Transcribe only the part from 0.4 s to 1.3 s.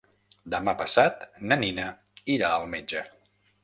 Demà passat